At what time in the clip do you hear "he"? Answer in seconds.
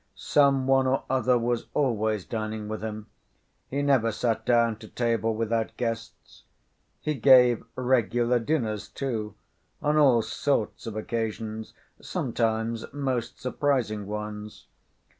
3.67-3.83, 6.99-7.13